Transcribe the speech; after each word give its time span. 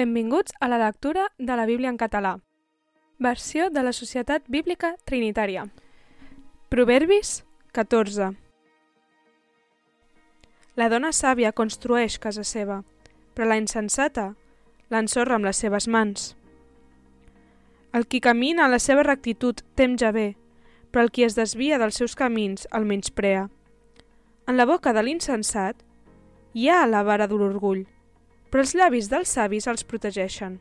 Benvinguts 0.00 0.54
a 0.60 0.68
la 0.68 0.78
lectura 0.78 1.26
de 1.36 1.56
la 1.56 1.66
Bíblia 1.66 1.90
en 1.90 1.98
català. 1.98 2.38
Versió 3.18 3.66
de 3.68 3.82
la 3.84 3.92
Societat 3.92 4.46
Bíblica 4.48 4.94
Trinitària. 5.04 5.66
Proverbis 6.72 7.44
14. 7.76 8.30
La 10.80 10.88
dona 10.88 11.10
sàvia 11.12 11.52
construeix 11.52 12.16
casa 12.16 12.46
seva, 12.48 12.78
però 13.34 13.50
la 13.50 13.60
insensata 13.60 14.30
l'ensorra 14.88 15.36
amb 15.36 15.50
les 15.50 15.60
seves 15.66 15.84
mans. 15.84 16.32
El 17.92 18.08
qui 18.08 18.24
camina 18.24 18.64
a 18.64 18.72
la 18.72 18.80
seva 18.80 19.04
rectitud 19.04 19.60
tem 19.76 20.00
ja 20.00 20.14
bé, 20.16 20.30
però 20.88 21.04
el 21.04 21.12
qui 21.12 21.28
es 21.28 21.36
desvia 21.36 21.76
dels 21.76 22.00
seus 22.00 22.16
camins 22.16 22.64
el 22.72 22.88
menysprea. 22.88 23.50
En 24.48 24.56
la 24.56 24.64
boca 24.64 24.96
de 24.96 25.04
l'insensat 25.04 25.84
hi 26.54 26.70
ha 26.72 26.86
la 26.88 27.04
vara 27.04 27.28
de 27.28 27.36
l'orgull, 27.36 27.84
però 28.50 28.64
els 28.64 28.74
llavis 28.74 29.08
dels 29.10 29.30
savis 29.30 29.68
els 29.70 29.84
protegeixen. 29.86 30.58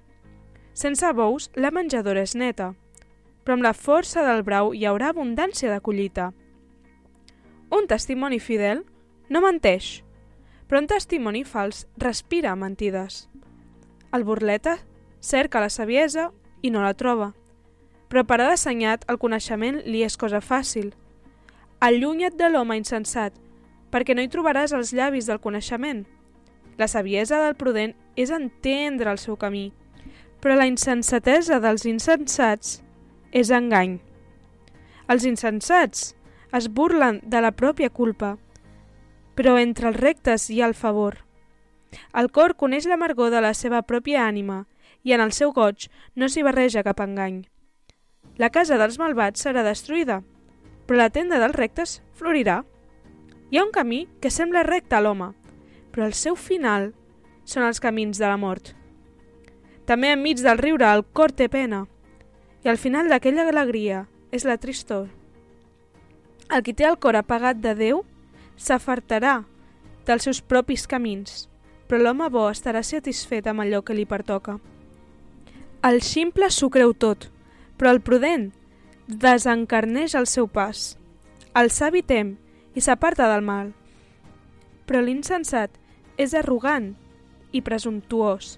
Sense 0.74 1.10
bous, 1.14 1.50
la 1.56 1.72
menjadora 1.76 2.22
és 2.24 2.36
neta, 2.38 2.74
però 3.44 3.58
amb 3.58 3.66
la 3.66 3.74
força 3.74 4.24
del 4.24 4.44
brau 4.46 4.72
hi 4.74 4.86
haurà 4.86 5.10
abundància 5.10 5.72
de 5.74 5.82
collita. 5.82 6.30
Un 7.74 7.90
testimoni 7.90 8.40
fidel 8.40 8.86
no 9.30 9.42
menteix, 9.42 10.04
però 10.70 10.82
un 10.82 10.88
testimoni 10.88 11.44
fals 11.44 11.88
respira 11.98 12.56
mentides. 12.56 13.28
El 14.14 14.24
burleta 14.24 14.78
cerca 15.20 15.62
la 15.62 15.70
saviesa 15.70 16.30
i 16.62 16.70
no 16.70 16.82
la 16.86 16.94
troba, 16.94 17.34
però 18.10 18.24
per 18.26 18.40
a 18.40 18.48
l'assenyat 18.50 19.06
el 19.10 19.20
coneixement 19.22 19.82
li 19.86 20.04
és 20.06 20.18
cosa 20.18 20.42
fàcil. 20.42 20.94
Allunya't 21.80 22.38
de 22.38 22.50
l'home 22.50 22.78
insensat, 22.78 23.34
perquè 23.90 24.16
no 24.16 24.22
hi 24.22 24.30
trobaràs 24.30 24.74
els 24.78 24.94
llavis 24.94 25.30
del 25.30 25.42
coneixement. 25.42 26.06
La 26.80 26.88
saviesa 26.88 27.42
del 27.44 27.58
prudent 27.60 27.92
és 28.16 28.30
entendre 28.32 29.12
el 29.12 29.18
seu 29.20 29.36
camí, 29.36 29.66
però 30.40 30.56
la 30.56 30.68
insensatesa 30.70 31.58
dels 31.60 31.84
insensats 31.90 32.78
és 33.36 33.52
engany. 33.52 33.98
Els 35.12 35.26
insensats 35.28 36.14
es 36.56 36.70
burlen 36.72 37.20
de 37.28 37.42
la 37.44 37.52
pròpia 37.52 37.90
culpa, 37.92 38.38
però 39.36 39.58
entre 39.60 39.90
els 39.92 40.00
rectes 40.00 40.48
hi 40.50 40.62
ha 40.62 40.70
el 40.72 40.78
favor. 40.78 41.18
El 42.16 42.32
cor 42.32 42.56
coneix 42.56 42.88
l'amargor 42.88 43.34
de 43.34 43.42
la 43.44 43.52
seva 43.58 43.82
pròpia 43.84 44.24
ànima 44.24 44.62
i 45.04 45.12
en 45.12 45.26
el 45.26 45.34
seu 45.36 45.52
goig 45.52 45.90
no 46.16 46.30
s'hi 46.30 46.46
barreja 46.48 46.86
cap 46.88 47.04
engany. 47.04 47.42
La 48.40 48.52
casa 48.56 48.80
dels 48.80 48.96
malvats 49.02 49.44
serà 49.44 49.66
destruïda, 49.68 50.22
però 50.88 51.04
la 51.04 51.12
tenda 51.12 51.44
dels 51.44 51.60
rectes 51.60 52.00
florirà. 52.16 52.62
Hi 53.52 53.60
ha 53.60 53.68
un 53.68 53.76
camí 53.76 54.06
que 54.22 54.32
sembla 54.32 54.64
recte 54.64 54.96
a 54.96 55.04
l'home, 55.04 55.34
però 55.92 56.08
el 56.08 56.14
seu 56.14 56.36
final 56.36 56.92
són 57.46 57.66
els 57.66 57.82
camins 57.82 58.20
de 58.20 58.28
la 58.28 58.38
mort. 58.38 58.74
També 59.90 60.12
enmig 60.14 60.42
del 60.46 60.62
riure 60.62 60.86
el 60.86 61.04
cor 61.14 61.32
té 61.34 61.50
pena, 61.50 61.86
i 62.64 62.70
al 62.70 62.78
final 62.78 63.10
d'aquella 63.10 63.48
alegria 63.50 64.06
és 64.32 64.46
la 64.46 64.60
tristor. 64.62 65.08
El 66.50 66.64
qui 66.66 66.74
té 66.74 66.86
el 66.86 66.98
cor 67.02 67.18
apagat 67.18 67.62
de 67.62 67.74
Déu 67.78 68.04
s'afartarà 68.58 69.44
dels 70.06 70.26
seus 70.26 70.42
propis 70.42 70.86
camins, 70.90 71.48
però 71.88 72.04
l'home 72.04 72.30
bo 72.30 72.48
estarà 72.50 72.84
satisfet 72.84 73.48
amb 73.48 73.64
allò 73.64 73.82
que 73.86 73.96
li 73.98 74.06
pertoca. 74.06 74.60
El 75.86 76.02
ximple 76.04 76.50
s'ho 76.52 76.70
creu 76.70 76.94
tot, 76.94 77.30
però 77.78 77.94
el 77.96 78.02
prudent 78.04 78.50
desencarneix 79.08 80.14
el 80.20 80.28
seu 80.28 80.50
pas. 80.52 80.98
El 81.56 81.72
savi 81.74 82.04
tem 82.04 82.36
i 82.76 82.82
s'aparta 82.84 83.30
del 83.32 83.46
mal. 83.46 83.72
Però 84.90 85.04
l'insensat 85.06 85.76
és 86.18 86.34
arrogant 86.34 86.96
i 87.54 87.62
presumptuós. 87.62 88.56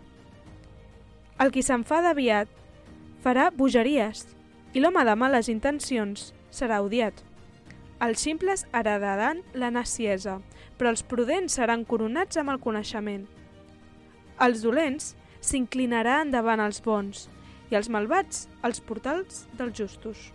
El 1.44 1.52
qui 1.52 1.60
s'enfada 1.66 2.14
aviat 2.16 2.48
farà 3.26 3.50
bogeries 3.52 4.24
i 4.72 4.80
l'home 4.80 5.04
de 5.04 5.18
males 5.20 5.52
intencions 5.52 6.30
serà 6.56 6.80
odiat. 6.86 7.20
Els 8.02 8.24
simples 8.24 8.64
heredaran 8.72 9.44
la 9.54 9.74
naciesa, 9.76 10.40
però 10.80 10.96
els 10.96 11.04
prudents 11.04 11.60
seran 11.60 11.84
coronats 11.84 12.40
amb 12.40 12.56
el 12.56 12.64
coneixement. 12.64 13.28
Els 14.40 14.64
dolents 14.64 15.12
s'inclinaran 15.44 16.32
davant 16.32 16.64
els 16.64 16.80
bons 16.82 17.28
i 17.70 17.78
els 17.78 17.92
malvats 17.92 18.48
als 18.64 18.80
portals 18.80 19.46
dels 19.60 19.76
justos. 19.78 20.32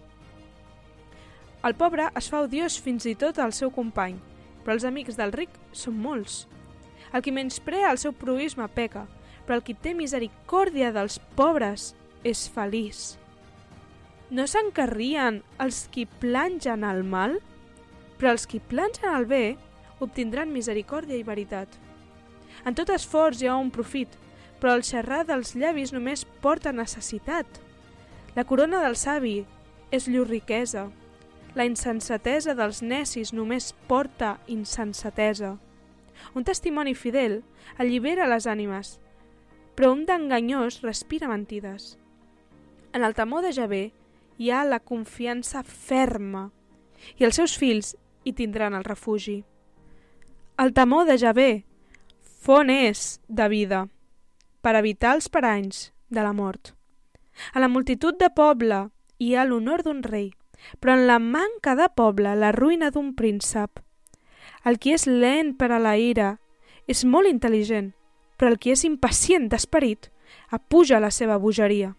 El 1.65 1.75
pobre 1.75 2.13
es 2.21 2.29
fa 2.31 2.45
odiós 2.45 2.77
fins 2.79 3.09
i 3.09 3.17
tot 3.19 3.41
al 3.43 3.57
seu 3.57 3.73
company, 3.75 4.21
però 4.67 4.75
els 4.75 4.85
amics 4.89 5.15
del 5.15 5.31
ric 5.31 5.53
són 5.71 5.95
molts. 6.03 6.41
El 7.15 7.23
qui 7.23 7.31
menysprea 7.31 7.93
el 7.93 8.01
seu 8.03 8.11
proisme 8.11 8.67
peca, 8.75 9.05
però 9.47 9.61
el 9.61 9.63
qui 9.63 9.77
té 9.79 9.93
misericòrdia 9.95 10.91
dels 10.91 11.21
pobres 11.39 11.93
és 12.27 12.49
feliç. 12.51 13.15
No 14.35 14.49
s'encarrien 14.51 15.39
els 15.63 15.85
qui 15.95 16.03
plangen 16.19 16.83
el 16.83 17.05
mal, 17.07 17.39
però 18.19 18.33
els 18.35 18.49
qui 18.51 18.59
plangen 18.59 19.15
el 19.15 19.31
bé 19.31 19.45
obtindran 20.03 20.51
misericòrdia 20.51 21.15
i 21.15 21.23
veritat. 21.23 21.71
En 22.67 22.75
tot 22.75 22.91
esforç 22.91 23.45
hi 23.45 23.47
ha 23.47 23.55
un 23.55 23.71
profit, 23.71 24.11
però 24.59 24.75
el 24.75 24.83
xerrar 24.83 25.23
dels 25.29 25.55
llavis 25.55 25.95
només 25.95 26.27
porta 26.43 26.75
necessitat. 26.75 27.47
La 28.35 28.43
corona 28.43 28.83
del 28.83 28.99
savi 28.99 29.45
és 29.95 30.11
llur 30.11 30.27
riquesa. 30.27 30.89
La 31.57 31.65
insensatesa 31.65 32.53
dels 32.53 32.83
necis 32.85 33.33
només 33.33 33.71
porta 33.89 34.37
insensatesa. 34.53 35.55
Un 36.37 36.45
testimoni 36.45 36.93
fidel 36.95 37.41
allibera 37.81 38.29
les 38.29 38.45
ànimes, 38.45 38.99
però 39.75 39.95
un 39.95 40.05
d'enganyós 40.05 40.83
respira 40.85 41.31
mentides. 41.33 41.97
En 42.93 43.05
el 43.05 43.17
temor 43.17 43.45
de 43.45 43.55
Javé 43.57 43.83
hi 44.37 44.51
ha 44.53 44.65
la 44.69 44.81
confiança 44.81 45.63
ferma 45.65 46.51
i 47.17 47.25
els 47.25 47.41
seus 47.41 47.57
fills 47.57 47.95
hi 48.25 48.33
tindran 48.37 48.77
el 48.77 48.85
refugi. 48.85 49.43
El 50.61 50.73
temor 50.77 51.09
de 51.09 51.17
Javé, 51.21 51.51
font 52.21 52.69
és 52.73 53.19
de 53.29 53.49
vida, 53.53 53.87
per 54.61 54.77
evitar 54.77 55.15
els 55.17 55.29
paranys 55.33 55.91
de 56.09 56.21
la 56.25 56.33
mort. 56.33 56.73
A 57.53 57.61
la 57.61 57.69
multitud 57.69 58.17
de 58.21 58.29
poble 58.33 58.87
hi 59.21 59.35
ha 59.35 59.45
l'honor 59.45 59.85
d'un 59.85 60.03
rei, 60.05 60.31
però 60.81 60.97
en 60.97 61.07
la 61.07 61.19
manca 61.19 61.75
de 61.79 61.89
poble 61.95 62.35
la 62.37 62.53
ruïna 62.53 62.91
d'un 62.91 63.13
príncep. 63.15 63.81
El 64.65 64.79
qui 64.83 64.95
és 64.97 65.07
lent 65.07 65.55
per 65.59 65.71
a 65.73 65.79
la 65.83 65.97
ira 65.99 66.37
és 66.87 67.05
molt 67.05 67.31
intel·ligent, 67.31 67.93
però 68.37 68.53
el 68.53 68.59
qui 68.59 68.73
és 68.75 68.85
impacient 68.85 69.49
d'esperit 69.51 70.11
apuja 70.51 71.01
la 71.01 71.11
seva 71.11 71.39
bogeria. 71.39 71.95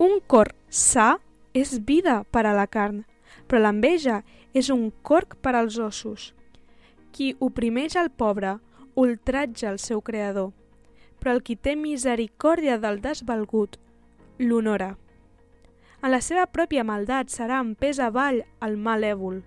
Un 0.00 0.20
cor 0.26 0.54
sa 0.68 1.18
és 1.52 1.78
vida 1.84 2.22
per 2.32 2.46
a 2.46 2.54
la 2.56 2.66
carn, 2.66 3.04
però 3.46 3.60
l'enveja 3.60 4.22
és 4.54 4.70
un 4.70 4.88
corc 5.02 5.36
per 5.42 5.54
als 5.54 5.78
ossos. 5.78 6.30
Qui 7.12 7.34
oprimeix 7.40 7.96
el 8.00 8.10
pobre 8.10 8.58
ultratja 8.94 9.70
el 9.70 9.78
seu 9.78 10.00
creador, 10.00 10.52
però 11.20 11.34
el 11.36 11.42
qui 11.44 11.56
té 11.56 11.76
misericòrdia 11.76 12.78
del 12.80 13.00
desvalgut 13.04 13.76
l'honora. 14.38 14.96
En 16.00 16.14
la 16.14 16.22
seva 16.24 16.46
pròpia 16.48 16.80
maldat 16.88 17.28
serà 17.28 17.58
empès 17.60 17.98
avall 18.00 18.40
el 18.64 18.78
malèvol, 18.80 19.42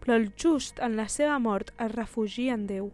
però 0.00 0.16
el 0.16 0.30
just 0.40 0.80
en 0.80 0.96
la 0.96 1.04
seva 1.12 1.36
mort 1.38 1.74
es 1.76 1.92
refugia 1.92 2.54
en 2.56 2.64
Déu. 2.66 2.88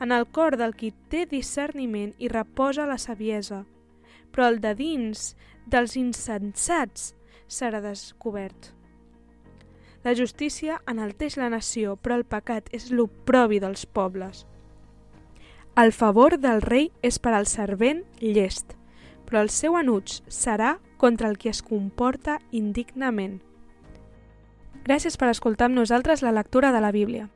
En 0.00 0.12
el 0.14 0.28
cor 0.30 0.56
del 0.56 0.76
qui 0.78 0.92
té 1.10 1.24
discerniment 1.26 2.14
i 2.22 2.30
reposa 2.30 2.86
la 2.86 2.96
saviesa, 3.02 3.64
però 4.30 4.46
el 4.52 4.60
de 4.62 4.72
dins 4.78 5.34
dels 5.66 5.96
insensats 5.98 7.10
serà 7.50 7.82
descobert. 7.82 8.72
La 10.06 10.14
justícia 10.14 10.78
enalteix 10.86 11.34
la 11.36 11.50
nació, 11.50 11.96
però 11.98 12.20
el 12.20 12.24
pecat 12.24 12.70
és 12.70 12.92
l'oprobi 12.94 13.58
dels 13.58 13.82
pobles. 13.86 14.46
El 15.76 15.90
favor 15.92 16.38
del 16.38 16.62
rei 16.62 16.92
és 17.02 17.18
per 17.18 17.34
al 17.34 17.50
servent 17.50 18.04
llest, 18.22 18.76
però 19.26 19.42
el 19.42 19.50
seu 19.50 19.74
enuig 19.76 20.20
serà 20.30 20.76
contra 20.96 21.28
el 21.28 21.38
qui 21.38 21.50
es 21.50 21.62
comporta 21.62 22.38
indignament. 22.50 23.40
Gràcies 24.86 25.16
per 25.18 25.32
escoltar 25.32 25.70
amb 25.70 25.78
nosaltres 25.80 26.22
la 26.22 26.34
lectura 26.34 26.72
de 26.72 26.80
la 26.80 26.92
Bíblia. 26.94 27.28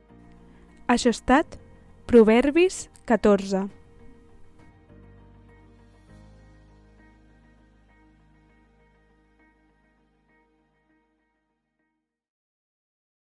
Això 0.87 1.11
ha 1.11 1.17
estat 1.17 1.59
Proverbis 2.07 2.89
14. 3.05 3.67